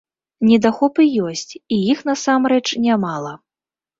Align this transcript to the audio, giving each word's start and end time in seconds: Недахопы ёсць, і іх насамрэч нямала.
Недахопы 0.51 1.03
ёсць, 1.27 1.53
і 1.77 1.79
іх 1.93 2.01
насамрэч 2.09 2.65
нямала. 2.89 3.37